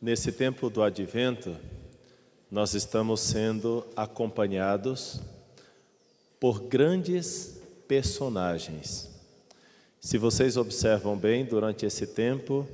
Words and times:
Nesse 0.00 0.30
tempo 0.30 0.70
do 0.70 0.80
advento, 0.80 1.56
nós 2.48 2.72
estamos 2.72 3.18
sendo 3.18 3.84
acompanhados 3.96 5.20
por 6.38 6.60
grandes 6.60 7.60
personagens. 7.88 9.10
Se 10.00 10.16
vocês 10.16 10.56
observam 10.56 11.18
bem, 11.18 11.44
durante 11.44 11.84
esse 11.84 12.06
tempo, 12.06 12.64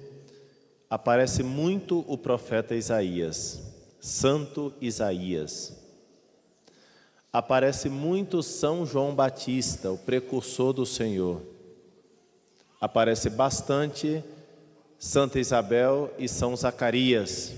aparece 0.91 1.43
muito 1.43 2.05
o 2.07 2.19
profeta 2.19 2.75
Isaías, 2.75 3.73
Santo 3.99 4.75
Isaías. 4.79 5.73
Aparece 7.33 7.89
muito 7.89 8.43
São 8.43 8.85
João 8.85 9.15
Batista, 9.15 9.91
o 9.91 9.97
precursor 9.97 10.75
do 10.75 10.85
Senhor. 10.85 11.41
Aparece 12.79 13.31
bastante 13.31 14.23
Santa 15.05 15.39
Isabel 15.39 16.11
e 16.19 16.27
São 16.27 16.57
Zacarias. 16.57 17.53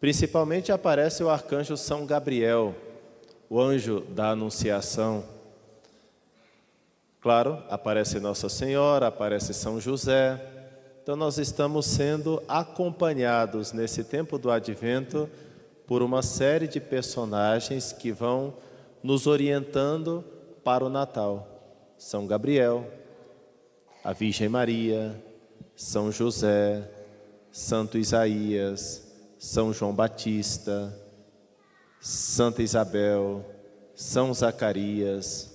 Principalmente 0.00 0.72
aparece 0.72 1.22
o 1.22 1.28
arcanjo 1.28 1.76
São 1.76 2.06
Gabriel, 2.06 2.74
o 3.46 3.60
anjo 3.60 4.00
da 4.00 4.30
Anunciação. 4.30 5.22
Claro, 7.20 7.62
aparece 7.68 8.18
Nossa 8.20 8.48
Senhora, 8.48 9.08
aparece 9.08 9.52
São 9.52 9.78
José. 9.78 10.42
Então, 11.02 11.14
nós 11.14 11.36
estamos 11.36 11.84
sendo 11.84 12.42
acompanhados 12.48 13.74
nesse 13.74 14.02
tempo 14.02 14.38
do 14.38 14.50
advento 14.50 15.28
por 15.86 16.02
uma 16.02 16.22
série 16.22 16.66
de 16.66 16.80
personagens 16.80 17.92
que 17.92 18.10
vão 18.10 18.54
nos 19.02 19.26
orientando 19.26 20.24
para 20.64 20.86
o 20.86 20.88
Natal. 20.88 21.46
São 21.98 22.26
Gabriel, 22.26 22.90
a 24.02 24.14
Virgem 24.14 24.48
Maria, 24.48 25.14
são 25.76 26.12
José, 26.12 26.88
Santo 27.50 27.98
Isaías, 27.98 29.02
São 29.38 29.72
João 29.72 29.94
Batista, 29.94 30.96
Santa 32.00 32.62
Isabel, 32.62 33.44
São 33.94 34.32
Zacarias. 34.32 35.52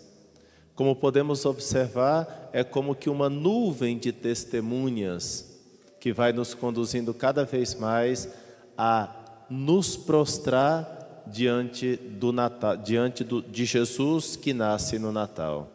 Como 0.76 0.96
podemos 0.96 1.46
observar, 1.46 2.50
é 2.54 2.64
como 2.64 2.96
que 2.96 3.10
uma 3.10 3.30
nuvem 3.30 3.98
de 3.98 4.12
testemunhas 4.12 5.58
que 6.00 6.14
vai 6.14 6.32
nos 6.32 6.54
conduzindo 6.54 7.14
cada 7.14 7.44
vez 7.44 7.74
mais 7.74 8.30
a 8.78 9.14
nos 9.50 9.98
prostrar 9.98 11.24
diante 11.26 11.96
do 11.96 12.32
Natal, 12.32 12.78
diante 12.78 13.24
do, 13.24 13.42
de 13.42 13.66
Jesus 13.66 14.36
que 14.36 14.54
nasce 14.54 15.00
no 15.00 15.12
Natal. 15.12 15.70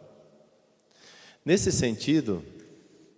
Nesse 1.45 1.71
sentido, 1.71 2.43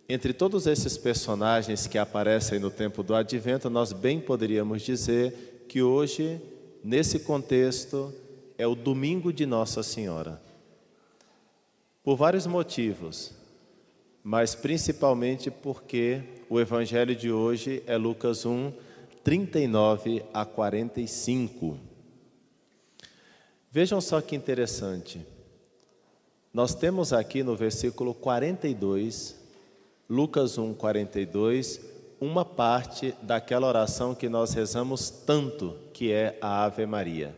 entre 0.08 0.34
todos 0.34 0.68
esses 0.68 0.98
personagens 0.98 1.88
que 1.88 1.98
aparecem 1.98 2.60
no 2.60 2.70
tempo 2.70 3.02
do 3.02 3.16
advento, 3.16 3.70
nós 3.70 3.92
bem 3.92 4.20
poderíamos 4.20 4.84
dizer 4.84 5.66
que 5.68 5.82
hoje, 5.82 6.40
nesse 6.84 7.20
contexto, 7.20 8.14
é 8.58 8.68
o 8.68 8.76
domingo 8.76 9.34
de 9.34 9.46
Nossa 9.46 9.82
Senhora. 9.82 10.42
Por 12.04 12.16
vários 12.16 12.46
motivos, 12.46 13.34
mas 14.24 14.54
principalmente 14.54 15.50
porque 15.50 16.22
o 16.48 16.60
evangelho 16.60 17.16
de 17.16 17.32
hoje 17.32 17.82
é 17.88 17.98
Lucas 17.98 18.46
1, 18.46 18.72
39 19.24 20.24
a 20.32 20.46
45. 20.46 21.80
Vejam 23.72 24.00
só 24.00 24.22
que 24.22 24.36
interessante. 24.36 25.26
Nós 26.54 26.76
temos 26.76 27.12
aqui 27.12 27.42
no 27.42 27.56
versículo 27.56 28.14
42 28.14 29.45
Lucas 30.10 30.58
1, 30.58 30.74
42, 30.76 31.82
uma 32.22 32.46
parte 32.46 33.16
daquela 33.22 33.68
oração 33.68 34.14
que 34.14 34.30
nós 34.30 34.54
rezamos 34.54 35.10
tanto, 35.10 35.76
que 35.92 36.12
é 36.12 36.38
a 36.40 36.64
Ave 36.64 36.86
Maria. 36.86 37.36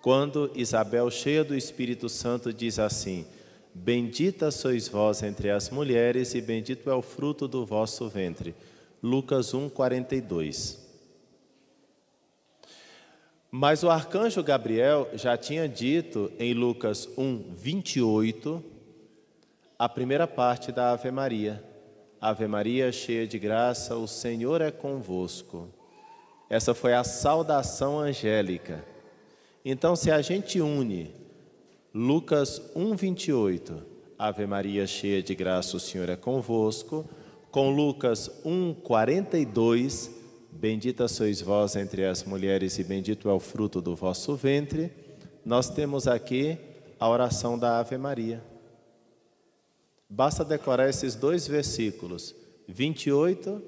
Quando 0.00 0.50
Isabel, 0.54 1.10
cheia 1.10 1.42
do 1.42 1.54
Espírito 1.54 2.08
Santo, 2.08 2.52
diz 2.52 2.78
assim: 2.78 3.26
Bendita 3.74 4.52
sois 4.52 4.86
vós 4.86 5.22
entre 5.22 5.50
as 5.50 5.68
mulheres, 5.70 6.34
e 6.34 6.40
bendito 6.40 6.88
é 6.88 6.94
o 6.94 7.02
fruto 7.02 7.48
do 7.48 7.66
vosso 7.66 8.08
ventre. 8.08 8.54
Lucas 9.02 9.52
1, 9.52 9.68
42. 9.68 10.78
Mas 13.50 13.82
o 13.82 13.90
arcanjo 13.90 14.42
Gabriel 14.42 15.08
já 15.14 15.36
tinha 15.36 15.68
dito 15.68 16.30
em 16.38 16.54
Lucas 16.54 17.08
1, 17.16 17.52
28, 17.54 18.64
a 19.84 19.88
primeira 19.90 20.26
parte 20.26 20.72
da 20.72 20.92
Ave 20.92 21.10
Maria. 21.10 21.62
Ave 22.18 22.48
Maria, 22.48 22.90
cheia 22.90 23.26
de 23.26 23.38
graça, 23.38 23.94
o 23.94 24.08
Senhor 24.08 24.62
é 24.62 24.70
convosco. 24.70 25.68
Essa 26.48 26.72
foi 26.72 26.94
a 26.94 27.04
saudação 27.04 27.98
angélica. 27.98 28.82
Então, 29.62 29.94
se 29.94 30.10
a 30.10 30.22
gente 30.22 30.58
une 30.58 31.14
Lucas 31.92 32.62
1:28, 32.74 33.82
Ave 34.18 34.46
Maria, 34.46 34.86
cheia 34.86 35.22
de 35.22 35.34
graça, 35.34 35.76
o 35.76 35.80
Senhor 35.80 36.08
é 36.08 36.16
convosco, 36.16 37.04
com 37.50 37.68
Lucas 37.68 38.30
1:42, 38.42 40.10
Bendita 40.50 41.06
sois 41.08 41.42
vós 41.42 41.76
entre 41.76 42.06
as 42.06 42.24
mulheres 42.24 42.78
e 42.78 42.84
bendito 42.84 43.28
é 43.28 43.34
o 43.34 43.38
fruto 43.38 43.82
do 43.82 43.94
vosso 43.94 44.34
ventre, 44.34 44.90
nós 45.44 45.68
temos 45.68 46.08
aqui 46.08 46.56
a 46.98 47.06
oração 47.06 47.58
da 47.58 47.80
Ave 47.80 47.98
Maria. 47.98 48.53
Basta 50.14 50.44
decorar 50.44 50.88
esses 50.88 51.16
dois 51.16 51.44
versículos, 51.48 52.36
28, 52.68 53.60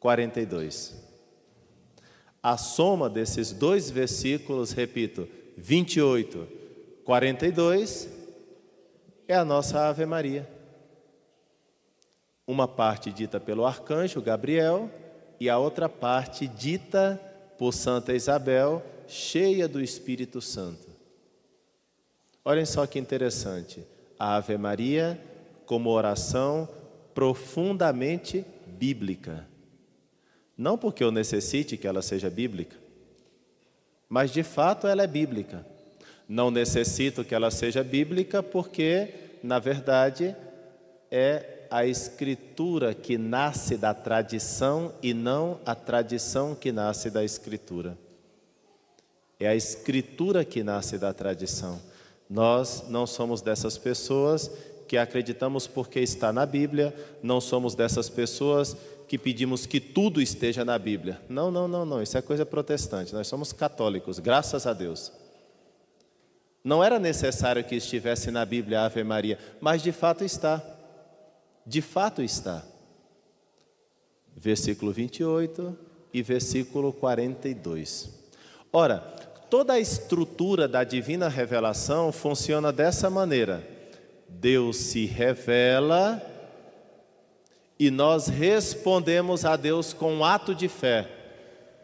42. 0.00 0.96
A 2.42 2.56
soma 2.56 3.10
desses 3.10 3.52
dois 3.52 3.90
versículos, 3.90 4.72
repito, 4.72 5.28
28, 5.58 6.48
42, 7.04 8.08
é 9.28 9.34
a 9.34 9.44
nossa 9.44 9.88
Ave 9.88 10.06
Maria. 10.06 10.48
Uma 12.46 12.66
parte 12.66 13.12
dita 13.12 13.38
pelo 13.38 13.66
arcanjo 13.66 14.22
Gabriel 14.22 14.90
e 15.38 15.50
a 15.50 15.58
outra 15.58 15.86
parte 15.86 16.48
dita 16.48 17.20
por 17.58 17.74
Santa 17.74 18.14
Isabel, 18.14 18.82
cheia 19.06 19.68
do 19.68 19.82
Espírito 19.82 20.40
Santo. 20.40 20.88
Olhem 22.42 22.64
só 22.64 22.86
que 22.86 22.98
interessante. 22.98 23.86
A 24.18 24.36
Ave 24.36 24.56
Maria 24.56 25.20
como 25.66 25.90
oração 25.90 26.68
profundamente 27.14 28.44
bíblica. 28.66 29.46
Não 30.56 30.76
porque 30.76 31.02
eu 31.02 31.10
necessite 31.10 31.76
que 31.76 31.86
ela 31.86 32.02
seja 32.02 32.28
bíblica, 32.28 32.76
mas 34.08 34.30
de 34.30 34.42
fato 34.42 34.86
ela 34.86 35.02
é 35.02 35.06
bíblica. 35.06 35.66
Não 36.28 36.50
necessito 36.50 37.24
que 37.24 37.34
ela 37.34 37.50
seja 37.50 37.82
bíblica 37.82 38.42
porque, 38.42 39.08
na 39.42 39.58
verdade, 39.58 40.36
é 41.10 41.66
a 41.70 41.86
escritura 41.86 42.94
que 42.94 43.16
nasce 43.16 43.76
da 43.76 43.94
tradição 43.94 44.94
e 45.02 45.14
não 45.14 45.58
a 45.64 45.74
tradição 45.74 46.54
que 46.54 46.70
nasce 46.70 47.10
da 47.10 47.24
escritura. 47.24 47.96
É 49.40 49.48
a 49.48 49.56
escritura 49.56 50.44
que 50.44 50.62
nasce 50.62 50.98
da 50.98 51.12
tradição. 51.12 51.80
Nós 52.28 52.84
não 52.88 53.06
somos 53.06 53.40
dessas 53.42 53.76
pessoas 53.76 54.50
que 54.92 54.98
acreditamos 54.98 55.66
porque 55.66 56.00
está 56.00 56.34
na 56.34 56.44
Bíblia, 56.44 56.94
não 57.22 57.40
somos 57.40 57.74
dessas 57.74 58.10
pessoas 58.10 58.76
que 59.08 59.16
pedimos 59.16 59.64
que 59.64 59.80
tudo 59.80 60.20
esteja 60.20 60.66
na 60.66 60.78
Bíblia. 60.78 61.18
Não, 61.30 61.50
não, 61.50 61.66
não, 61.66 61.86
não, 61.86 62.02
isso 62.02 62.18
é 62.18 62.20
coisa 62.20 62.44
protestante. 62.44 63.14
Nós 63.14 63.26
somos 63.26 63.54
católicos, 63.54 64.18
graças 64.18 64.66
a 64.66 64.74
Deus. 64.74 65.10
Não 66.62 66.84
era 66.84 66.98
necessário 66.98 67.64
que 67.64 67.74
estivesse 67.74 68.30
na 68.30 68.44
Bíblia 68.44 68.82
a 68.82 68.84
Ave 68.84 69.02
Maria, 69.02 69.38
mas 69.62 69.82
de 69.82 69.92
fato 69.92 70.24
está. 70.24 70.62
De 71.64 71.80
fato 71.80 72.20
está. 72.20 72.62
Versículo 74.36 74.92
28 74.92 75.74
e 76.12 76.22
versículo 76.22 76.92
42. 76.92 78.10
Ora, 78.70 78.98
toda 79.48 79.72
a 79.72 79.80
estrutura 79.80 80.68
da 80.68 80.84
divina 80.84 81.30
revelação 81.30 82.12
funciona 82.12 82.70
dessa 82.70 83.08
maneira. 83.08 83.71
Deus 84.40 84.76
se 84.76 85.06
revela 85.06 86.20
e 87.78 87.90
nós 87.90 88.28
respondemos 88.28 89.44
a 89.44 89.56
Deus 89.56 89.92
com 89.92 90.14
um 90.14 90.24
ato 90.24 90.54
de 90.54 90.68
fé. 90.68 91.08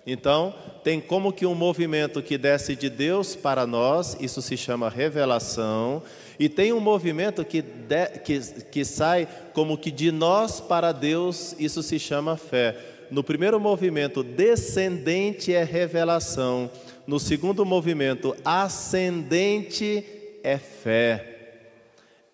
Então, 0.06 0.54
tem 0.82 1.00
como 1.00 1.32
que 1.32 1.44
um 1.44 1.54
movimento 1.54 2.22
que 2.22 2.38
desce 2.38 2.74
de 2.74 2.88
Deus 2.88 3.36
para 3.36 3.66
nós, 3.66 4.16
isso 4.20 4.40
se 4.40 4.56
chama 4.56 4.88
revelação, 4.88 6.02
e 6.38 6.48
tem 6.48 6.72
um 6.72 6.80
movimento 6.80 7.44
que, 7.44 7.60
de, 7.60 8.06
que, 8.24 8.38
que 8.70 8.84
sai 8.84 9.28
como 9.52 9.76
que 9.76 9.90
de 9.90 10.10
nós 10.10 10.60
para 10.60 10.92
Deus, 10.92 11.54
isso 11.58 11.82
se 11.82 11.98
chama 11.98 12.36
fé. 12.36 12.76
No 13.10 13.24
primeiro 13.24 13.58
movimento, 13.58 14.22
descendente 14.22 15.52
é 15.52 15.64
revelação, 15.64 16.70
no 17.06 17.18
segundo 17.18 17.66
movimento, 17.66 18.36
ascendente 18.44 20.04
é 20.42 20.56
fé. 20.58 21.37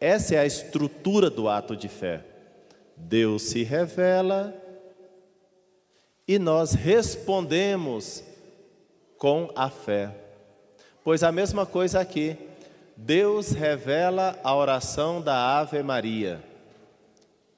Essa 0.00 0.34
é 0.34 0.38
a 0.38 0.46
estrutura 0.46 1.30
do 1.30 1.48
ato 1.48 1.76
de 1.76 1.88
fé. 1.88 2.24
Deus 2.96 3.42
se 3.42 3.62
revela 3.62 4.54
e 6.26 6.38
nós 6.38 6.72
respondemos 6.72 8.22
com 9.18 9.50
a 9.54 9.68
fé. 9.70 10.14
Pois 11.02 11.22
a 11.22 11.30
mesma 11.30 11.66
coisa 11.66 12.00
aqui, 12.00 12.36
Deus 12.96 13.50
revela 13.50 14.38
a 14.42 14.54
oração 14.54 15.20
da 15.20 15.58
Ave 15.58 15.82
Maria. 15.82 16.42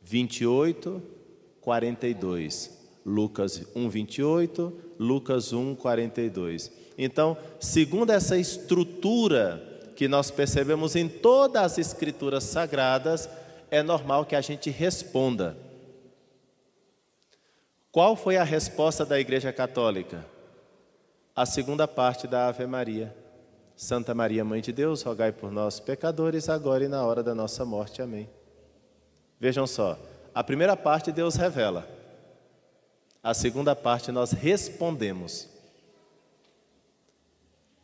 28, 0.03 1.03
42. 1.61 2.77
Lucas 3.05 3.65
1, 3.75 3.89
28, 3.89 4.73
Lucas 4.99 5.53
1, 5.53 5.77
42. 5.77 6.73
Então, 6.99 7.37
segundo 7.61 8.11
essa 8.11 8.37
estrutura 8.37 9.76
que 9.97 10.07
nós 10.07 10.31
percebemos 10.31 10.95
em 10.95 11.09
todas 11.09 11.63
as 11.63 11.79
escrituras 11.79 12.45
sagradas, 12.45 13.29
é 13.71 13.83
normal 13.83 14.25
que 14.27 14.37
a 14.37 14.41
gente 14.41 14.71
responda. 14.71 15.57
Qual 17.91 18.15
foi 18.15 18.37
a 18.37 18.45
resposta 18.45 19.07
da 19.07 19.19
Igreja 19.19 19.53
Católica? 19.53 20.25
A 21.35 21.47
segunda 21.47 21.89
parte 21.89 22.29
da 22.29 22.47
Ave 22.47 22.67
Maria. 22.67 23.15
Santa 23.75 24.15
Maria, 24.15 24.45
Mãe 24.45 24.61
de 24.61 24.73
Deus, 24.73 25.03
rogai 25.03 25.33
por 25.33 25.51
nós, 25.51 25.81
pecadores, 25.81 26.49
agora 26.49 26.85
e 26.85 26.89
na 26.89 27.05
hora 27.05 27.23
da 27.23 27.35
nossa 27.35 27.65
morte. 27.65 28.01
Amém. 28.01 28.29
Vejam 29.39 29.67
só, 29.67 29.99
a 30.35 30.43
primeira 30.43 30.75
parte 30.77 31.13
Deus 31.13 31.37
revela, 31.37 31.87
a 33.23 33.35
segunda 33.35 33.77
parte 33.77 34.11
nós 34.11 34.33
respondemos. 34.33 35.47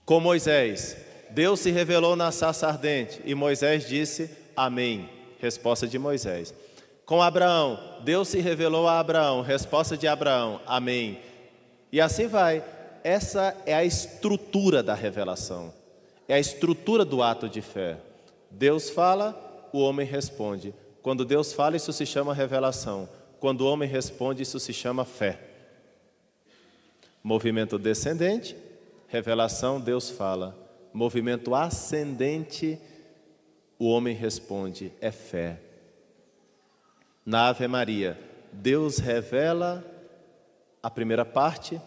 Com 0.07 0.19
Moisés, 0.19 0.97
Deus 1.33 1.61
se 1.61 1.71
revelou 1.71 2.17
na 2.17 2.31
sarça 2.31 2.69
ardente 2.69 3.21
e 3.25 3.35
Moisés 3.35 3.87
disse: 3.87 4.31
Amém. 4.57 5.09
Resposta 5.39 5.87
de 5.87 5.99
Moisés. 5.99 6.55
Com 7.05 7.21
Abraão, 7.21 7.99
Deus 8.05 8.29
se 8.29 8.39
revelou 8.39 8.87
a 8.87 9.01
Abraão, 9.01 9.43
resposta 9.43 9.97
de 9.97 10.07
Abraão: 10.07 10.61
Amém. 10.67 11.19
E 11.91 12.01
assim 12.01 12.27
vai. 12.27 12.65
Essa 13.05 13.57
é 13.67 13.75
a 13.75 13.85
estrutura 13.85 14.83
da 14.83 14.95
revelação 14.95 15.73
é 16.33 16.35
a 16.35 16.41
estrutura 16.41 17.05
do 17.05 17.23
ato 17.23 17.47
de 17.49 17.61
fé. 17.61 17.99
Deus 18.51 18.89
fala, 18.89 19.69
o 19.71 19.81
homem 19.81 20.07
responde. 20.07 20.75
Quando 21.03 21.27
Deus 21.27 21.53
fala, 21.53 21.77
isso 21.77 21.93
se 21.93 22.07
chama 22.07 22.33
revelação. 22.33 23.09
Quando 23.41 23.63
o 23.63 23.67
homem 23.67 23.89
responde, 23.89 24.43
isso 24.43 24.59
se 24.59 24.73
chama 24.73 25.05
fé. 25.05 25.39
Movimento 27.23 27.79
descendente, 27.79 28.57
revelação, 29.09 29.79
Deus 29.79 30.09
fala. 30.09 30.57
Movimento 30.93 31.55
ascendente, 31.55 32.79
o 33.79 33.89
homem 33.89 34.15
responde, 34.15 34.93
é 35.01 35.11
fé. 35.11 35.59
Na 37.25 37.49
Ave 37.49 37.67
Maria, 37.67 38.19
Deus 38.53 38.99
revela 38.99 39.85
a 40.83 40.91
primeira 40.91 41.25
parte 41.25 41.81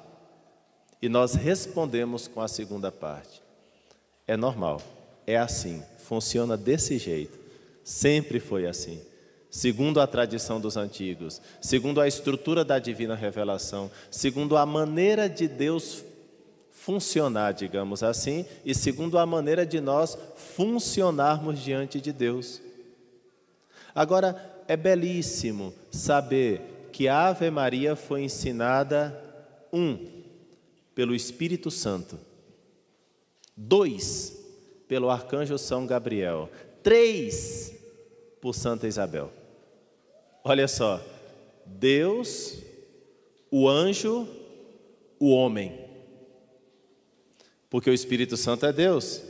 e 1.02 1.10
nós 1.10 1.36
respondemos 1.36 2.28
com 2.28 2.42
a 2.42 2.48
segunda 2.48 2.92
parte. 2.92 3.44
É 4.28 4.36
normal, 4.36 4.82
é 5.28 5.38
assim, 5.38 5.84
funciona 6.00 6.58
desse 6.58 6.98
jeito. 6.98 7.38
Sempre 7.84 8.40
foi 8.40 8.66
assim. 8.66 9.00
Segundo 9.52 10.02
a 10.02 10.08
tradição 10.08 10.60
dos 10.60 10.76
antigos, 10.76 11.42
segundo 11.62 12.02
a 12.02 12.08
estrutura 12.08 12.66
da 12.66 12.80
divina 12.80 13.16
revelação, 13.16 13.90
segundo 14.10 14.58
a 14.58 14.66
maneira 14.66 15.30
de 15.30 15.48
Deus 15.48 16.04
funcionar, 16.86 17.52
digamos 17.52 18.04
assim, 18.04 18.46
e 18.64 18.76
segundo 18.76 19.18
a 19.18 19.26
maneira 19.26 19.66
de 19.66 19.82
nós 19.82 20.16
funcionarmos 20.56 21.60
diante 21.60 22.00
de 22.00 22.14
Deus. 22.14 22.62
Agora, 23.96 24.64
é 24.68 24.78
belíssimo 24.78 25.74
saber 25.90 26.90
que 26.92 27.08
a 27.08 27.30
Ave 27.30 27.50
Maria 27.50 27.96
foi 27.96 28.22
ensinada, 28.24 29.20
um, 29.74 29.98
pelo 30.94 31.16
Espírito 31.16 31.72
Santo 31.72 32.18
dois 33.56 34.38
pelo 34.88 35.10
arcanjo 35.10 35.58
São 35.58 35.88
Gabriel, 35.88 36.50
três 36.84 37.74
por 38.40 38.54
Santa 38.54 38.88
Isabel. 38.88 39.32
Olha 40.44 40.68
só, 40.68 41.02
Deus, 41.66 42.60
o 43.50 43.68
anjo, 43.68 44.28
o 45.20 45.32
homem. 45.32 45.85
Porque 47.70 47.90
o 47.90 47.94
Espírito 47.94 48.38
Santo 48.38 48.66
é 48.66 48.74
Deus. 48.74 49.22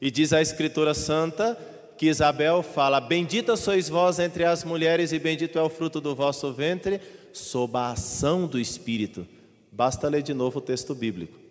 E 0.00 0.10
diz 0.10 0.32
a 0.32 0.40
Escritura 0.40 0.94
Santa 0.94 1.58
que 1.96 2.06
Isabel 2.06 2.62
fala: 2.62 3.00
Bendita 3.00 3.56
sois 3.56 3.88
vós 3.88 4.18
entre 4.18 4.44
as 4.44 4.64
mulheres, 4.64 5.12
e 5.12 5.18
bendito 5.18 5.58
é 5.58 5.62
o 5.62 5.70
fruto 5.70 6.00
do 6.00 6.14
vosso 6.14 6.52
ventre, 6.52 7.00
sob 7.32 7.76
a 7.76 7.90
ação 7.90 8.46
do 8.46 8.58
Espírito. 8.58 9.26
Basta 9.72 10.08
ler 10.08 10.22
de 10.22 10.34
novo 10.34 10.58
o 10.58 10.62
texto 10.62 10.94
bíblico 10.94 11.46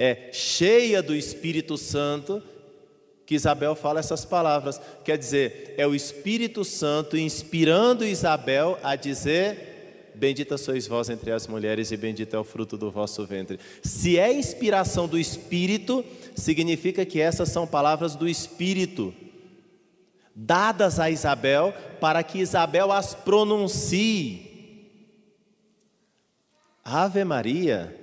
é 0.00 0.30
cheia 0.32 1.02
do 1.02 1.14
Espírito 1.14 1.76
Santo, 1.76 2.42
que 3.26 3.34
Isabel 3.34 3.74
fala 3.74 4.00
essas 4.00 4.24
palavras. 4.24 4.80
Quer 5.04 5.18
dizer, 5.18 5.74
é 5.76 5.86
o 5.86 5.94
Espírito 5.94 6.64
Santo 6.64 7.18
inspirando 7.18 8.02
Isabel 8.02 8.78
a 8.82 8.96
dizer: 8.96 9.69
Bendita 10.14 10.58
sois 10.58 10.86
vós 10.86 11.08
entre 11.08 11.30
as 11.32 11.46
mulheres, 11.46 11.90
e 11.90 11.96
bendito 11.96 12.34
é 12.34 12.38
o 12.38 12.44
fruto 12.44 12.76
do 12.76 12.90
vosso 12.90 13.24
ventre. 13.26 13.58
Se 13.82 14.18
é 14.18 14.32
inspiração 14.32 15.08
do 15.08 15.18
Espírito, 15.18 16.04
significa 16.34 17.04
que 17.06 17.20
essas 17.20 17.48
são 17.48 17.66
palavras 17.66 18.14
do 18.14 18.28
Espírito, 18.28 19.14
dadas 20.34 21.00
a 21.00 21.10
Isabel, 21.10 21.74
para 22.00 22.22
que 22.22 22.38
Isabel 22.38 22.92
as 22.92 23.14
pronuncie. 23.14 24.48
Ave 26.84 27.24
Maria 27.24 27.96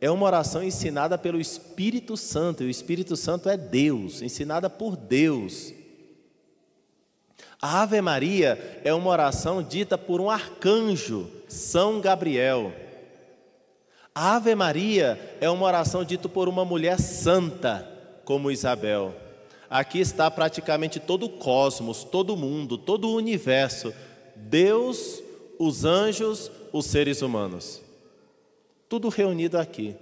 é 0.00 0.10
uma 0.10 0.24
oração 0.24 0.62
ensinada 0.62 1.18
pelo 1.18 1.40
Espírito 1.40 2.16
Santo, 2.16 2.62
e 2.62 2.66
o 2.66 2.70
Espírito 2.70 3.16
Santo 3.16 3.48
é 3.48 3.56
Deus, 3.56 4.22
ensinada 4.22 4.70
por 4.70 4.96
Deus. 4.96 5.74
A 7.60 7.82
Ave 7.82 8.00
Maria 8.00 8.80
é 8.82 8.94
uma 8.94 9.10
oração 9.10 9.62
dita 9.62 9.98
por 9.98 10.20
um 10.20 10.30
arcanjo, 10.30 11.30
São 11.50 12.00
Gabriel. 12.00 12.72
A 14.14 14.36
Ave 14.36 14.54
Maria 14.54 15.36
é 15.40 15.50
uma 15.50 15.66
oração 15.66 16.04
dita 16.04 16.28
por 16.28 16.48
uma 16.48 16.64
mulher 16.64 16.98
santa, 17.00 17.86
como 18.24 18.50
Isabel. 18.50 19.14
Aqui 19.68 19.98
está 19.98 20.30
praticamente 20.30 21.00
todo 21.00 21.26
o 21.26 21.28
cosmos, 21.28 22.04
todo 22.04 22.34
o 22.34 22.36
mundo, 22.36 22.78
todo 22.78 23.08
o 23.08 23.16
universo, 23.16 23.92
Deus, 24.36 25.22
os 25.58 25.84
anjos, 25.84 26.50
os 26.72 26.86
seres 26.86 27.20
humanos. 27.20 27.82
Tudo 28.88 29.08
reunido 29.08 29.58
aqui. 29.58 29.96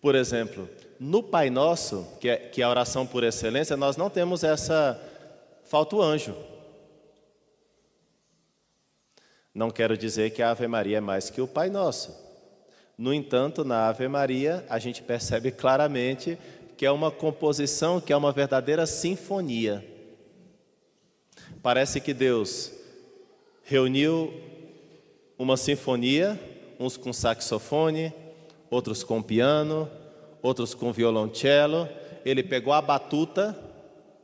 Por 0.00 0.14
exemplo, 0.14 0.68
no 1.00 1.22
Pai 1.22 1.48
Nosso, 1.48 2.06
que 2.20 2.28
é, 2.28 2.36
que 2.36 2.60
é 2.60 2.64
a 2.64 2.70
oração 2.70 3.06
por 3.06 3.24
excelência, 3.24 3.76
nós 3.76 3.96
não 3.96 4.10
temos 4.10 4.44
essa. 4.44 5.00
Falta 5.64 5.96
o 5.96 6.02
anjo. 6.02 6.34
Não 9.58 9.70
quero 9.70 9.98
dizer 9.98 10.30
que 10.30 10.40
a 10.40 10.52
Ave 10.52 10.68
Maria 10.68 10.98
é 10.98 11.00
mais 11.00 11.30
que 11.30 11.40
o 11.40 11.48
Pai 11.48 11.68
Nosso. 11.68 12.16
No 12.96 13.12
entanto, 13.12 13.64
na 13.64 13.88
Ave 13.88 14.06
Maria, 14.06 14.64
a 14.70 14.78
gente 14.78 15.02
percebe 15.02 15.50
claramente 15.50 16.38
que 16.76 16.86
é 16.86 16.90
uma 16.92 17.10
composição, 17.10 18.00
que 18.00 18.12
é 18.12 18.16
uma 18.16 18.30
verdadeira 18.30 18.86
sinfonia. 18.86 19.84
Parece 21.60 22.00
que 22.00 22.14
Deus 22.14 22.70
reuniu 23.64 24.32
uma 25.36 25.56
sinfonia 25.56 26.38
uns 26.78 26.96
com 26.96 27.12
saxofone, 27.12 28.14
outros 28.70 29.02
com 29.02 29.20
piano, 29.20 29.90
outros 30.40 30.72
com 30.72 30.92
violoncelo. 30.92 31.88
Ele 32.24 32.44
pegou 32.44 32.72
a 32.72 32.80
batuta, 32.80 33.58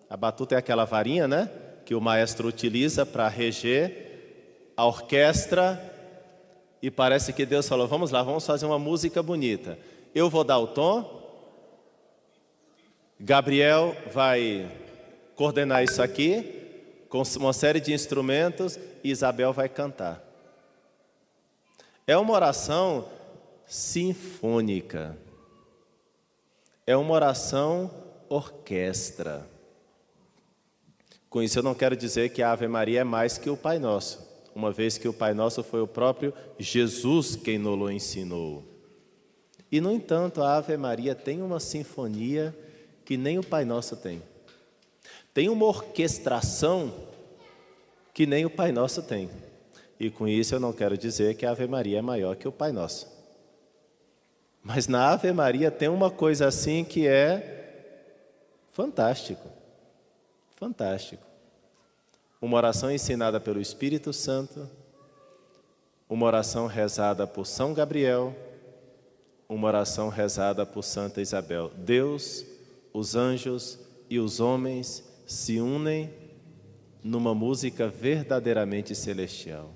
a 0.09 0.17
batuta 0.17 0.55
é 0.55 0.59
aquela 0.59 0.85
varinha, 0.85 1.27
né? 1.27 1.51
Que 1.85 1.93
o 1.93 2.01
maestro 2.01 2.47
utiliza 2.47 3.05
para 3.05 3.27
reger 3.27 4.04
a 4.77 4.85
orquestra. 4.85 5.93
E 6.83 6.91
parece 6.91 7.33
que 7.33 7.47
Deus 7.47 7.69
falou: 7.69 7.89
vamos 7.89 8.11
lá, 8.11 8.23
vamos 8.23 8.47
fazer 8.47 8.67
uma 8.67 8.79
música 8.79 9.23
bonita. 9.23 9.79
Eu 10.15 10.31
vou 10.31 10.45
dar 10.45 10.59
o 10.59 10.69
tom, 10.69 11.25
Gabriel 13.19 13.97
vai 14.13 14.71
coordenar 15.35 15.83
isso 15.83 16.03
aqui, 16.03 17.07
com 17.09 17.23
uma 17.39 17.53
série 17.53 17.81
de 17.81 17.93
instrumentos, 17.93 18.79
e 19.03 19.11
Isabel 19.11 19.53
vai 19.53 19.69
cantar. 19.69 20.23
É 22.07 22.17
uma 22.17 22.33
oração 22.35 23.09
sinfônica. 23.67 25.17
É 26.87 26.97
uma 26.97 27.15
oração 27.15 27.91
orquestra. 28.29 29.49
Com 31.31 31.43
isso 31.43 31.59
eu 31.59 31.63
não 31.63 31.75
quero 31.75 31.97
dizer 31.97 32.29
que 32.31 32.43
a 32.43 32.53
Ave 32.53 32.69
Maria 32.69 33.01
é 33.01 33.05
mais 33.05 33.39
que 33.39 33.49
o 33.49 33.57
Pai 33.57 33.79
Nosso, 33.79 34.21
uma 34.55 34.71
vez 34.71 34.97
que 34.97 35.09
o 35.09 35.13
Pai 35.13 35.35
Nosso 35.35 35.63
foi 35.63 35.81
o 35.81 35.87
próprio 35.87 36.33
Jesus 36.59 37.37
quem 37.37 37.59
nos 37.59 37.91
ensinou. 37.91 38.63
E 39.71 39.81
no 39.81 39.93
entanto, 39.93 40.43
a 40.43 40.57
Ave 40.57 40.77
Maria 40.77 41.15
tem 41.15 41.43
uma 41.43 41.59
sinfonia 41.59 42.57
que 43.05 43.17
nem 43.17 43.39
o 43.39 43.45
Pai 43.45 43.65
Nosso 43.65 43.97
tem. 43.97 44.23
Tem 45.33 45.49
uma 45.49 45.67
orquestração 45.67 46.95
que 48.13 48.25
nem 48.25 48.45
o 48.45 48.51
Pai 48.51 48.71
Nosso 48.71 49.03
tem. 49.03 49.29
E 49.99 50.11
com 50.11 50.29
isso 50.29 50.55
eu 50.55 50.61
não 50.61 50.73
quero 50.73 50.97
dizer 50.97 51.35
que 51.35 51.45
a 51.45 51.51
Ave 51.51 51.67
Maria 51.67 51.99
é 51.99 52.03
maior 52.03 52.37
que 52.37 52.47
o 52.47 52.53
Pai 52.53 52.71
Nosso. 52.71 53.13
Mas 54.63 54.87
na 54.87 55.11
Ave 55.11 55.33
Maria 55.33 55.71
tem 55.71 55.89
uma 55.89 56.11
coisa 56.11 56.47
assim 56.47 56.85
que 56.85 57.07
é 57.07 57.93
fantástico. 58.71 59.49
Fantástico. 60.57 61.34
Uma 62.45 62.59
oração 62.59 62.91
ensinada 62.91 63.41
pelo 63.41 63.59
Espírito 63.59 64.13
Santo, 64.13 64.69
uma 66.07 66.27
oração 66.27 66.67
rezada 66.67 67.27
por 67.27 67.47
São 67.47 67.73
Gabriel, 67.73 68.37
uma 69.49 69.67
oração 69.67 70.11
rezada 70.11 70.67
por 70.67 70.83
Santa 70.83 71.23
Isabel. 71.23 71.71
Deus, 71.75 72.45
os 72.93 73.17
anjos 73.17 73.79
e 74.11 74.19
os 74.19 74.41
homens 74.41 75.03
se 75.27 75.59
unem 75.59 76.13
numa 77.03 77.35
música 77.35 77.89
verdadeiramente 77.89 78.95
celestial. 78.95 79.71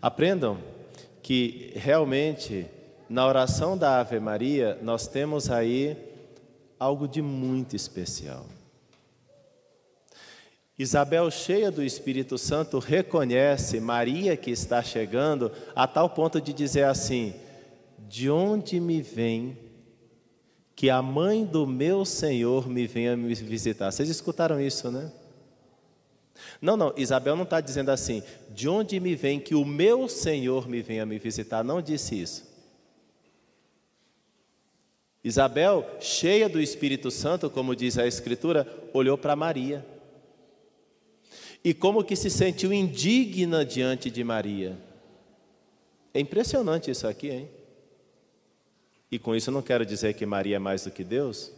Aprendam 0.00 0.58
que 1.22 1.70
realmente 1.76 2.66
na 3.08 3.24
oração 3.24 3.78
da 3.78 4.00
Ave 4.00 4.18
Maria 4.18 4.76
nós 4.82 5.06
temos 5.06 5.48
aí 5.48 5.96
algo 6.76 7.06
de 7.06 7.22
muito 7.22 7.76
especial. 7.76 8.44
Isabel, 10.82 11.30
cheia 11.30 11.70
do 11.70 11.82
Espírito 11.82 12.36
Santo, 12.36 12.80
reconhece 12.80 13.78
Maria 13.78 14.36
que 14.36 14.50
está 14.50 14.82
chegando, 14.82 15.52
a 15.76 15.86
tal 15.86 16.10
ponto 16.10 16.40
de 16.40 16.52
dizer 16.52 16.84
assim: 16.84 17.34
De 18.08 18.28
onde 18.28 18.80
me 18.80 19.00
vem 19.00 19.56
que 20.74 20.90
a 20.90 21.00
mãe 21.00 21.44
do 21.44 21.66
meu 21.66 22.04
Senhor 22.04 22.68
me 22.68 22.86
venha 22.88 23.16
me 23.16 23.32
visitar? 23.32 23.92
Vocês 23.92 24.08
escutaram 24.08 24.60
isso, 24.60 24.90
né? 24.90 25.12
Não, 26.60 26.76
não, 26.76 26.92
Isabel 26.96 27.36
não 27.36 27.44
está 27.44 27.60
dizendo 27.60 27.90
assim, 27.90 28.22
de 28.50 28.68
onde 28.68 28.98
me 28.98 29.14
vem 29.14 29.38
que 29.38 29.54
o 29.54 29.64
meu 29.64 30.08
Senhor 30.08 30.68
me 30.68 30.82
venha 30.82 31.06
me 31.06 31.16
visitar? 31.18 31.62
Não 31.62 31.80
disse 31.80 32.20
isso. 32.20 32.50
Isabel, 35.22 35.88
cheia 36.00 36.48
do 36.48 36.60
Espírito 36.60 37.08
Santo, 37.08 37.48
como 37.48 37.76
diz 37.76 37.96
a 37.96 38.06
Escritura, 38.08 38.66
olhou 38.92 39.16
para 39.16 39.36
Maria 39.36 39.91
e 41.64 41.72
como 41.72 42.04
que 42.04 42.16
se 42.16 42.28
sentiu 42.28 42.72
indigna 42.72 43.64
diante 43.64 44.10
de 44.10 44.24
Maria. 44.24 44.78
É 46.12 46.20
impressionante 46.20 46.90
isso 46.90 47.06
aqui, 47.06 47.30
hein? 47.30 47.48
E 49.10 49.18
com 49.18 49.36
isso 49.36 49.50
não 49.50 49.62
quero 49.62 49.84
dizer 49.84 50.14
que 50.14 50.26
Maria 50.26 50.56
é 50.56 50.58
mais 50.58 50.84
do 50.84 50.90
que 50.90 51.04
Deus. 51.04 51.52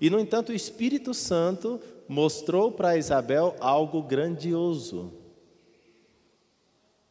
E 0.00 0.10
no 0.10 0.20
entanto, 0.20 0.50
o 0.50 0.54
Espírito 0.54 1.14
Santo 1.14 1.80
mostrou 2.08 2.70
para 2.70 2.96
Isabel 2.96 3.56
algo 3.58 4.02
grandioso. 4.02 5.12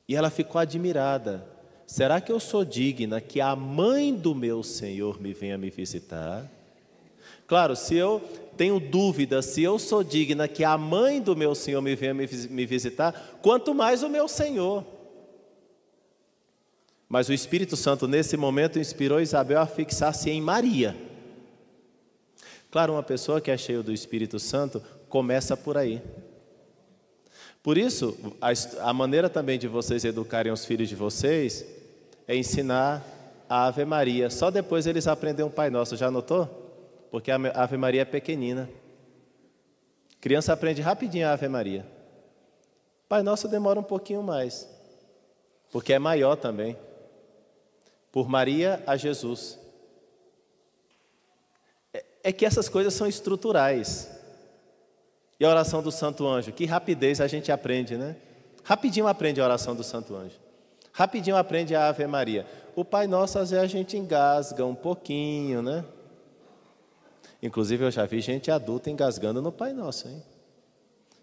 E 0.07 0.15
ela 0.15 0.29
ficou 0.29 0.59
admirada. 0.59 1.47
Será 1.87 2.21
que 2.21 2.31
eu 2.31 2.39
sou 2.39 2.63
digna 2.63 3.19
que 3.19 3.41
a 3.41 3.55
mãe 3.55 4.13
do 4.13 4.33
meu 4.33 4.63
Senhor 4.63 5.19
me 5.19 5.33
venha 5.33 5.57
me 5.57 5.69
visitar? 5.69 6.49
Claro, 7.53 7.75
se 7.75 7.93
eu 7.93 8.19
tenho 8.57 8.79
dúvida 8.79 9.43
se 9.43 9.61
eu 9.61 9.77
sou 9.77 10.03
digna 10.03 10.47
que 10.47 10.63
a 10.63 10.75
mãe 10.75 11.21
do 11.21 11.35
meu 11.35 11.53
Senhor 11.53 11.83
me 11.83 11.95
venha 11.95 12.11
me 12.15 12.65
visitar, 12.65 13.37
quanto 13.43 13.75
mais 13.75 14.01
o 14.01 14.09
meu 14.09 14.27
Senhor. 14.27 14.83
Mas 17.07 17.29
o 17.29 17.33
Espírito 17.33 17.77
Santo, 17.77 18.07
nesse 18.07 18.35
momento, 18.35 18.79
inspirou 18.79 19.21
Isabel 19.21 19.61
a 19.61 19.67
fixar-se 19.67 20.31
em 20.31 20.41
Maria. 20.41 20.97
Claro, 22.71 22.93
uma 22.93 23.03
pessoa 23.03 23.39
que 23.39 23.51
é 23.51 23.55
cheia 23.55 23.83
do 23.83 23.93
Espírito 23.93 24.39
Santo 24.39 24.81
começa 25.07 25.55
por 25.55 25.77
aí. 25.77 26.01
Por 27.61 27.77
isso, 27.77 28.17
a, 28.41 28.49
a 28.89 28.93
maneira 28.93 29.29
também 29.29 29.59
de 29.59 29.67
vocês 29.67 30.03
educarem 30.03 30.51
os 30.51 30.65
filhos 30.65 30.89
de 30.89 30.95
vocês 30.95 31.63
é 32.27 32.35
ensinar 32.35 33.05
a 33.47 33.67
Ave 33.67 33.85
Maria. 33.85 34.31
Só 34.31 34.49
depois 34.49 34.87
eles 34.87 35.05
aprendem 35.05 35.45
o 35.45 35.51
Pai 35.51 35.69
Nosso. 35.69 35.95
Já 35.95 36.09
notou? 36.09 36.62
Porque 37.13 37.29
a 37.29 37.35
Ave 37.53 37.77
Maria 37.77 38.01
é 38.01 38.05
pequenina. 38.05 38.67
Criança 40.19 40.51
aprende 40.51 40.81
rapidinho 40.81 41.27
a 41.27 41.33
Ave 41.33 41.47
Maria. 41.47 41.85
Pai 43.07 43.21
Nosso 43.21 43.47
demora 43.47 43.79
um 43.79 43.83
pouquinho 43.83 44.23
mais, 44.23 44.67
porque 45.71 45.93
é 45.93 45.99
maior 45.99 46.35
também. 46.35 46.75
Por 48.11 48.27
Maria 48.27 48.81
a 48.87 48.97
Jesus. 48.97 49.59
É, 51.93 52.03
é 52.23 52.33
que 52.33 52.47
essas 52.47 52.67
coisas 52.67 52.95
são 52.95 53.05
estruturais. 53.05 54.09
E 55.39 55.45
a 55.45 55.49
oração 55.49 55.83
do 55.83 55.91
Santo 55.91 56.27
Anjo, 56.27 56.51
que 56.51 56.65
rapidez 56.65 57.21
a 57.21 57.27
gente 57.27 57.51
aprende, 57.51 57.95
né? 57.95 58.15
Rapidinho 58.63 59.07
aprende 59.07 59.39
a 59.39 59.43
oração 59.43 59.75
do 59.75 59.83
Santo 59.83 60.15
Anjo. 60.15 60.39
Rapidinho 60.91 61.37
aprende 61.37 61.75
a 61.75 61.89
Ave 61.89 62.07
Maria. 62.07 62.47
O 62.75 62.83
Pai 62.83 63.05
Nosso, 63.05 63.37
às 63.37 63.51
vezes, 63.51 63.63
a 63.63 63.67
gente 63.67 63.95
engasga 63.95 64.65
um 64.65 64.73
pouquinho, 64.73 65.61
né? 65.61 65.85
Inclusive, 67.43 67.83
eu 67.83 67.91
já 67.91 68.05
vi 68.05 68.21
gente 68.21 68.49
adulta 68.49 68.89
engasgando 68.89 69.41
no 69.41 69.51
Pai 69.51 69.73
Nosso, 69.73 70.07
hein? 70.07 70.23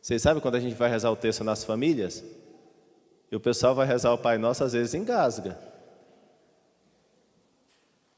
Vocês 0.02 0.20
sabem 0.20 0.42
quando 0.42 0.56
a 0.56 0.60
gente 0.60 0.74
vai 0.74 0.90
rezar 0.90 1.10
o 1.10 1.16
texto 1.16 1.42
nas 1.42 1.64
famílias? 1.64 2.22
E 3.32 3.34
o 3.34 3.40
pessoal 3.40 3.74
vai 3.74 3.86
rezar 3.86 4.12
o 4.12 4.18
Pai 4.18 4.36
Nosso, 4.36 4.62
às 4.62 4.74
vezes 4.74 4.92
engasga. 4.92 5.58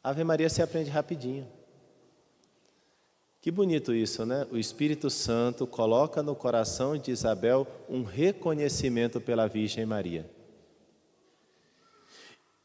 Ave 0.02 0.24
Maria 0.24 0.48
se 0.50 0.60
aprende 0.60 0.90
rapidinho. 0.90 1.46
Que 3.40 3.52
bonito 3.52 3.94
isso, 3.94 4.26
né? 4.26 4.48
O 4.50 4.58
Espírito 4.58 5.08
Santo 5.08 5.64
coloca 5.64 6.24
no 6.24 6.34
coração 6.34 6.98
de 6.98 7.12
Isabel 7.12 7.68
um 7.88 8.02
reconhecimento 8.02 9.20
pela 9.20 9.46
Virgem 9.46 9.86
Maria. 9.86 10.28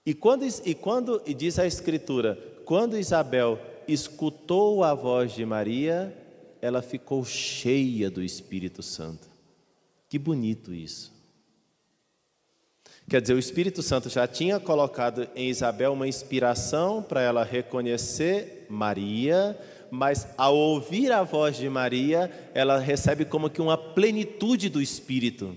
E 0.04 0.16
quando, 0.16 0.48
e 0.66 0.74
quando 0.74 1.22
e 1.28 1.34
diz 1.36 1.60
a 1.60 1.68
Escritura, 1.68 2.36
quando 2.66 2.98
Isabel 2.98 3.60
escutou 3.88 4.84
a 4.84 4.94
voz 4.94 5.34
de 5.34 5.46
Maria, 5.46 6.16
ela 6.62 6.82
ficou 6.82 7.24
cheia 7.24 8.10
do 8.10 8.24
Espírito 8.24 8.82
Santo. 8.82 9.28
Que 10.10 10.18
bonito 10.18 10.74
isso. 10.74 11.16
Quer 13.10 13.22
dizer, 13.22 13.36
o 13.36 13.40
Espírito 13.40 13.82
Santo 13.82 14.10
já 14.10 14.28
tinha 14.28 14.60
colocado 14.60 15.30
em 15.34 15.50
Isabel 15.50 15.94
uma 15.94 16.08
inspiração 16.08 17.02
para 17.02 17.22
ela 17.22 17.44
reconhecer 17.44 18.66
Maria, 18.70 19.58
mas 19.90 20.28
ao 20.38 20.58
ouvir 20.58 21.12
a 21.14 21.24
voz 21.24 21.56
de 21.56 21.70
Maria, 21.70 22.30
ela 22.54 22.78
recebe 22.78 23.24
como 23.24 23.50
que 23.50 23.62
uma 23.62 23.78
plenitude 23.78 24.68
do 24.68 24.82
Espírito. 24.82 25.56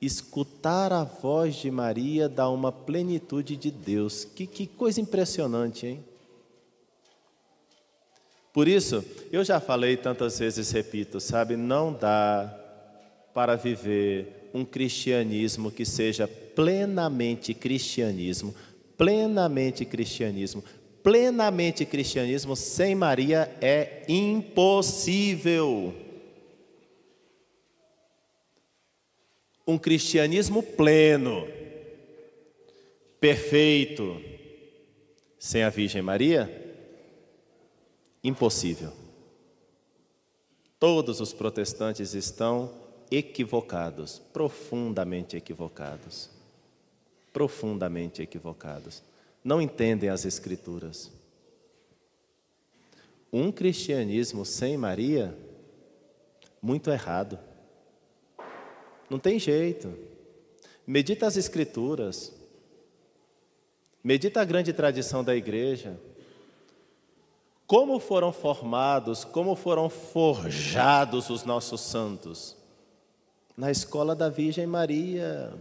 Escutar 0.00 0.92
a 0.92 1.02
voz 1.02 1.56
de 1.56 1.68
Maria 1.68 2.28
dá 2.28 2.48
uma 2.48 2.70
plenitude 2.70 3.56
de 3.56 3.72
Deus. 3.72 4.24
Que, 4.24 4.46
que 4.46 4.66
coisa 4.66 5.00
impressionante, 5.00 5.86
hein? 5.86 6.04
Por 8.54 8.68
isso, 8.68 9.04
eu 9.32 9.44
já 9.44 9.58
falei 9.58 9.96
tantas 9.96 10.38
vezes, 10.38 10.70
repito, 10.70 11.18
sabe, 11.18 11.56
não 11.56 11.92
dá 11.92 12.56
para 13.34 13.56
viver 13.56 14.48
um 14.54 14.64
cristianismo 14.64 15.72
que 15.72 15.84
seja 15.84 16.28
plenamente 16.28 17.52
cristianismo, 17.52 18.54
plenamente 18.96 19.84
cristianismo, 19.84 20.62
plenamente 21.02 21.84
cristianismo 21.84 22.54
sem 22.54 22.94
Maria 22.94 23.52
é 23.60 24.04
impossível. 24.06 25.92
Um 29.66 29.76
cristianismo 29.76 30.62
pleno, 30.62 31.48
perfeito, 33.18 34.22
sem 35.40 35.64
a 35.64 35.70
Virgem 35.70 36.02
Maria, 36.02 36.63
impossível. 38.24 38.90
Todos 40.80 41.20
os 41.20 41.32
protestantes 41.32 42.14
estão 42.14 42.72
equivocados, 43.10 44.20
profundamente 44.32 45.36
equivocados. 45.36 46.30
Profundamente 47.32 48.22
equivocados. 48.22 49.02
Não 49.42 49.60
entendem 49.60 50.08
as 50.08 50.24
Escrituras. 50.24 51.12
Um 53.32 53.52
cristianismo 53.52 54.44
sem 54.44 54.76
Maria, 54.76 55.36
muito 56.62 56.90
errado. 56.90 57.38
Não 59.10 59.18
tem 59.18 59.38
jeito. 59.38 59.92
Medita 60.86 61.26
as 61.26 61.36
Escrituras. 61.36 62.32
Medita 64.02 64.40
a 64.40 64.44
grande 64.44 64.72
tradição 64.72 65.24
da 65.24 65.34
igreja. 65.34 65.98
Como 67.66 67.98
foram 67.98 68.32
formados, 68.32 69.24
como 69.24 69.56
foram 69.56 69.88
forjados 69.88 71.30
os 71.30 71.44
nossos 71.44 71.80
santos? 71.80 72.56
Na 73.56 73.70
escola 73.70 74.14
da 74.14 74.28
Virgem 74.28 74.66
Maria. 74.66 75.54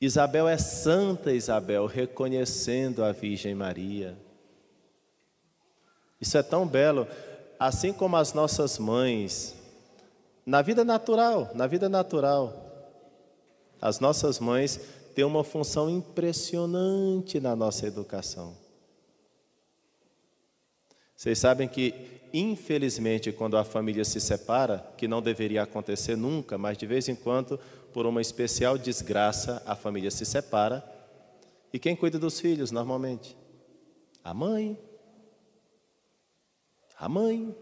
Isabel 0.00 0.48
é 0.48 0.56
santa 0.56 1.32
Isabel, 1.32 1.86
reconhecendo 1.86 3.04
a 3.04 3.12
Virgem 3.12 3.54
Maria. 3.54 4.16
Isso 6.20 6.38
é 6.38 6.42
tão 6.42 6.66
belo, 6.66 7.06
assim 7.58 7.92
como 7.92 8.16
as 8.16 8.32
nossas 8.32 8.78
mães, 8.78 9.54
na 10.44 10.62
vida 10.62 10.84
natural, 10.84 11.50
na 11.54 11.66
vida 11.66 11.88
natural, 11.88 12.62
As 13.78 14.00
nossas 14.00 14.38
mães 14.38 14.80
têm 15.14 15.24
uma 15.24 15.44
função 15.44 15.90
impressionante 15.90 17.38
na 17.38 17.54
nossa 17.54 17.86
educação. 17.86 18.65
Vocês 21.16 21.38
sabem 21.38 21.66
que, 21.66 22.20
infelizmente, 22.32 23.32
quando 23.32 23.56
a 23.56 23.64
família 23.64 24.04
se 24.04 24.20
separa, 24.20 24.86
que 24.98 25.08
não 25.08 25.22
deveria 25.22 25.62
acontecer 25.62 26.14
nunca, 26.14 26.58
mas 26.58 26.76
de 26.76 26.86
vez 26.86 27.08
em 27.08 27.14
quando, 27.14 27.58
por 27.92 28.04
uma 28.04 28.20
especial 28.20 28.76
desgraça, 28.76 29.62
a 29.64 29.74
família 29.74 30.10
se 30.10 30.26
separa. 30.26 30.84
E 31.72 31.78
quem 31.78 31.96
cuida 31.96 32.18
dos 32.18 32.38
filhos 32.38 32.70
normalmente? 32.70 33.34
A 34.22 34.34
mãe. 34.34 34.78
A 36.98 37.08
mãe. 37.08 37.56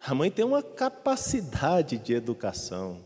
A 0.00 0.14
mãe 0.14 0.30
tem 0.30 0.44
uma 0.44 0.62
capacidade 0.62 1.98
de 1.98 2.14
educação. 2.14 3.04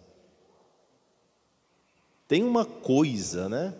Tem 2.28 2.42
uma 2.44 2.66
coisa, 2.66 3.48
né? 3.48 3.74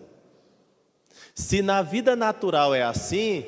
Se 1.35 1.61
na 1.61 1.83
vida 1.83 2.17
natural 2.17 2.75
é 2.75 2.83
assim, 2.83 3.45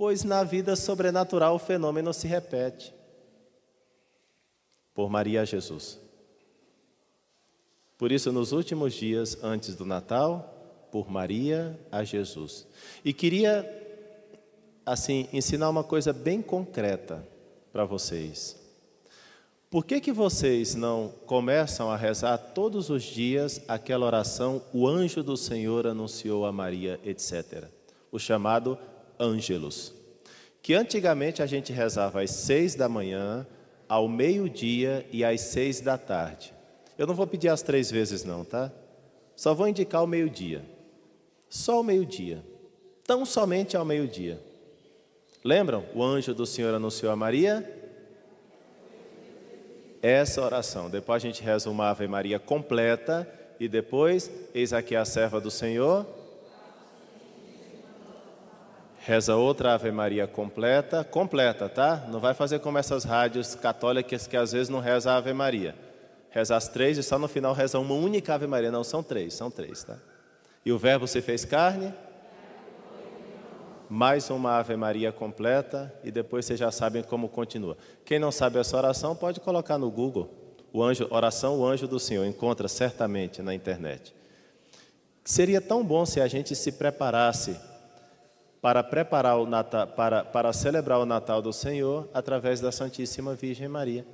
pois 0.00 0.24
na 0.24 0.42
vida 0.42 0.76
sobrenatural 0.76 1.56
o 1.56 1.58
fenômeno 1.58 2.14
se 2.14 2.26
repete. 2.26 2.94
Por 4.94 5.10
Maria 5.10 5.44
Jesus. 5.44 6.00
Por 7.98 8.10
isso, 8.10 8.32
nos 8.32 8.50
últimos 8.52 8.94
dias 8.94 9.36
antes 9.42 9.74
do 9.74 9.84
Natal, 9.84 10.88
por 10.90 11.10
Maria 11.10 11.78
a 11.92 12.02
Jesus. 12.02 12.66
E 13.04 13.12
queria, 13.12 13.62
assim, 14.86 15.28
ensinar 15.34 15.68
uma 15.68 15.84
coisa 15.84 16.14
bem 16.14 16.40
concreta 16.40 17.22
para 17.70 17.84
vocês. 17.84 18.58
Por 19.68 19.84
que, 19.84 20.00
que 20.00 20.12
vocês 20.12 20.74
não 20.74 21.12
começam 21.26 21.90
a 21.90 21.96
rezar 21.98 22.38
todos 22.38 22.88
os 22.88 23.02
dias 23.02 23.60
aquela 23.68 24.06
oração, 24.06 24.62
o 24.72 24.88
anjo 24.88 25.22
do 25.22 25.36
Senhor 25.36 25.86
anunciou 25.86 26.46
a 26.46 26.52
Maria, 26.52 26.98
etc. 27.04 27.64
O 28.10 28.18
chamado 28.18 28.78
Ângelos. 29.20 29.92
Que 30.62 30.74
antigamente 30.74 31.42
a 31.42 31.46
gente 31.46 31.72
rezava 31.72 32.22
às 32.22 32.30
seis 32.30 32.74
da 32.74 32.88
manhã, 32.88 33.46
ao 33.88 34.08
meio-dia 34.08 35.06
e 35.12 35.24
às 35.24 35.42
seis 35.42 35.80
da 35.80 35.98
tarde. 35.98 36.54
Eu 36.96 37.06
não 37.06 37.14
vou 37.14 37.26
pedir 37.26 37.48
as 37.48 37.62
três 37.62 37.90
vezes, 37.90 38.24
não, 38.24 38.44
tá? 38.44 38.72
Só 39.36 39.54
vou 39.54 39.68
indicar 39.68 40.02
o 40.02 40.06
meio-dia. 40.06 40.62
Só 41.48 41.80
o 41.80 41.84
meio-dia. 41.84 42.44
Tão 43.04 43.24
somente 43.24 43.76
ao 43.76 43.84
meio-dia. 43.84 44.40
Lembram? 45.42 45.84
O 45.94 46.02
anjo 46.02 46.34
do 46.34 46.46
Senhor 46.46 46.74
anunciou 46.74 47.10
a 47.10 47.16
Maria, 47.16 47.78
essa 50.02 50.42
oração. 50.42 50.88
Depois 50.90 51.22
a 51.22 51.26
gente 51.26 51.42
reza 51.42 51.70
uma 51.70 51.90
Ave 51.90 52.06
Maria 52.06 52.38
completa 52.38 53.28
e 53.58 53.68
depois, 53.68 54.30
eis 54.54 54.72
aqui 54.72 54.96
a 54.96 55.04
serva 55.04 55.40
do 55.40 55.50
Senhor. 55.50 56.06
Reza 59.10 59.34
outra 59.34 59.74
Ave 59.74 59.90
Maria 59.90 60.28
completa, 60.28 61.02
completa, 61.02 61.68
tá? 61.68 62.06
Não 62.12 62.20
vai 62.20 62.32
fazer 62.32 62.60
como 62.60 62.78
essas 62.78 63.02
rádios 63.02 63.56
católicas 63.56 64.28
que 64.28 64.36
às 64.36 64.52
vezes 64.52 64.68
não 64.68 64.78
reza 64.78 65.10
a 65.10 65.16
Ave 65.16 65.32
Maria. 65.32 65.74
Reza 66.30 66.54
as 66.54 66.68
três 66.68 66.96
e 66.96 67.02
só 67.02 67.18
no 67.18 67.26
final 67.26 67.52
reza 67.52 67.76
uma 67.80 67.92
única 67.92 68.32
Ave 68.32 68.46
Maria. 68.46 68.70
Não, 68.70 68.84
são 68.84 69.02
três, 69.02 69.34
são 69.34 69.50
três, 69.50 69.82
tá? 69.82 69.96
E 70.64 70.70
o 70.70 70.78
Verbo 70.78 71.08
se 71.08 71.20
fez 71.20 71.44
carne, 71.44 71.92
mais 73.88 74.30
uma 74.30 74.58
Ave 74.58 74.76
Maria 74.76 75.10
completa 75.10 75.92
e 76.04 76.12
depois 76.12 76.46
vocês 76.46 76.60
já 76.60 76.70
sabem 76.70 77.02
como 77.02 77.28
continua. 77.28 77.76
Quem 78.04 78.20
não 78.20 78.30
sabe 78.30 78.60
essa 78.60 78.76
oração 78.76 79.16
pode 79.16 79.40
colocar 79.40 79.76
no 79.76 79.90
Google, 79.90 80.30
o 80.72 80.84
anjo, 80.84 81.08
oração 81.10 81.58
o 81.58 81.66
anjo 81.66 81.88
do 81.88 81.98
Senhor, 81.98 82.24
encontra 82.26 82.68
certamente 82.68 83.42
na 83.42 83.52
internet. 83.52 84.14
Seria 85.24 85.60
tão 85.60 85.84
bom 85.84 86.06
se 86.06 86.20
a 86.20 86.28
gente 86.28 86.54
se 86.54 86.70
preparasse 86.70 87.69
para 88.60 88.82
preparar 88.82 89.38
o 89.38 89.46
Natal, 89.46 89.86
para, 89.86 90.24
para 90.24 90.52
celebrar 90.52 90.98
o 91.00 91.06
Natal 91.06 91.40
do 91.40 91.52
Senhor 91.52 92.08
através 92.12 92.60
da 92.60 92.70
Santíssima 92.70 93.34
Virgem 93.34 93.68
Maria. 93.68 94.06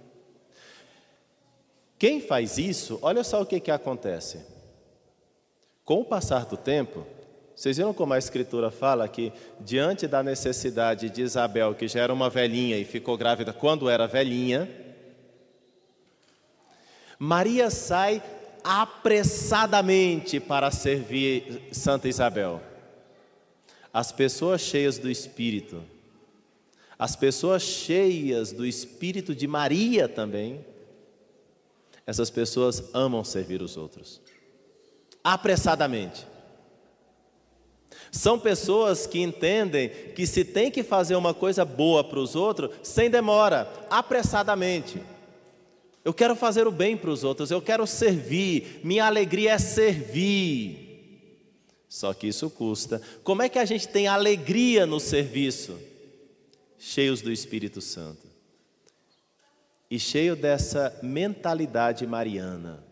Quem 1.98 2.20
faz 2.20 2.58
isso, 2.58 2.98
olha 3.02 3.24
só 3.24 3.40
o 3.40 3.46
que, 3.46 3.58
que 3.58 3.70
acontece. 3.70 4.44
Com 5.84 6.00
o 6.00 6.04
passar 6.04 6.44
do 6.46 6.56
tempo, 6.56 7.06
vocês 7.54 7.78
viram 7.78 7.94
como 7.94 8.12
a 8.12 8.18
Escritura 8.18 8.70
fala 8.70 9.08
que, 9.08 9.32
diante 9.60 10.06
da 10.06 10.22
necessidade 10.22 11.08
de 11.08 11.22
Isabel, 11.22 11.74
que 11.74 11.88
já 11.88 12.02
era 12.02 12.12
uma 12.12 12.28
velhinha 12.28 12.76
e 12.76 12.84
ficou 12.84 13.16
grávida 13.16 13.52
quando 13.52 13.88
era 13.88 14.06
velhinha, 14.06 14.68
Maria 17.18 17.70
sai 17.70 18.22
apressadamente 18.62 20.38
para 20.38 20.70
servir 20.70 21.68
Santa 21.72 22.08
Isabel. 22.08 22.60
As 23.96 24.12
pessoas 24.12 24.60
cheias 24.60 24.98
do 24.98 25.10
Espírito, 25.10 25.82
as 26.98 27.16
pessoas 27.16 27.62
cheias 27.62 28.52
do 28.52 28.66
Espírito 28.66 29.34
de 29.34 29.46
Maria 29.46 30.06
também, 30.06 30.62
essas 32.06 32.28
pessoas 32.28 32.90
amam 32.92 33.24
servir 33.24 33.62
os 33.62 33.78
outros, 33.78 34.20
apressadamente. 35.24 36.26
São 38.12 38.38
pessoas 38.38 39.06
que 39.06 39.18
entendem 39.22 39.88
que 40.14 40.26
se 40.26 40.44
tem 40.44 40.70
que 40.70 40.82
fazer 40.82 41.16
uma 41.16 41.32
coisa 41.32 41.64
boa 41.64 42.04
para 42.04 42.20
os 42.20 42.36
outros, 42.36 42.76
sem 42.82 43.08
demora, 43.08 43.66
apressadamente. 43.88 45.00
Eu 46.04 46.12
quero 46.12 46.36
fazer 46.36 46.66
o 46.66 46.70
bem 46.70 46.98
para 46.98 47.08
os 47.08 47.24
outros, 47.24 47.50
eu 47.50 47.62
quero 47.62 47.86
servir, 47.86 48.78
minha 48.84 49.06
alegria 49.06 49.52
é 49.52 49.58
servir. 49.58 50.85
Só 51.88 52.12
que 52.12 52.26
isso 52.26 52.50
custa. 52.50 53.00
Como 53.22 53.42
é 53.42 53.48
que 53.48 53.58
a 53.58 53.64
gente 53.64 53.88
tem 53.88 54.06
alegria 54.06 54.86
no 54.86 55.00
serviço? 55.00 55.78
Cheios 56.78 57.20
do 57.20 57.32
Espírito 57.32 57.80
Santo. 57.80 58.26
E 59.90 59.98
cheio 59.98 60.34
dessa 60.34 60.98
mentalidade 61.02 62.06
mariana. 62.06 62.84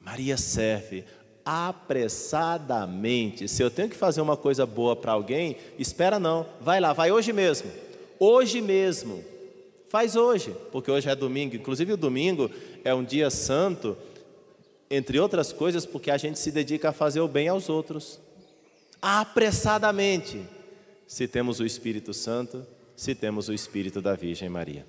Maria 0.00 0.36
serve, 0.36 1.04
apressadamente. 1.44 3.46
Se 3.46 3.62
eu 3.62 3.70
tenho 3.70 3.90
que 3.90 3.96
fazer 3.96 4.20
uma 4.20 4.36
coisa 4.36 4.64
boa 4.64 4.96
para 4.96 5.12
alguém, 5.12 5.56
espera 5.78 6.18
não, 6.18 6.46
vai 6.60 6.80
lá, 6.80 6.92
vai 6.92 7.12
hoje 7.12 7.32
mesmo. 7.32 7.70
Hoje 8.18 8.60
mesmo. 8.60 9.24
Faz 9.88 10.16
hoje, 10.16 10.54
porque 10.72 10.90
hoje 10.90 11.08
é 11.08 11.14
domingo. 11.14 11.54
Inclusive 11.54 11.92
o 11.92 11.96
domingo 11.96 12.50
é 12.82 12.94
um 12.94 13.04
dia 13.04 13.30
santo, 13.30 13.96
entre 14.94 15.18
outras 15.18 15.52
coisas, 15.52 15.84
porque 15.84 16.10
a 16.10 16.16
gente 16.16 16.38
se 16.38 16.50
dedica 16.50 16.90
a 16.90 16.92
fazer 16.92 17.20
o 17.20 17.28
bem 17.28 17.48
aos 17.48 17.68
outros. 17.68 18.20
Apressadamente. 19.00 20.42
Se 21.06 21.28
temos 21.28 21.60
o 21.60 21.66
Espírito 21.66 22.14
Santo, 22.14 22.66
se 22.96 23.14
temos 23.14 23.48
o 23.48 23.52
Espírito 23.52 24.00
da 24.00 24.14
Virgem 24.14 24.48
Maria. 24.48 24.86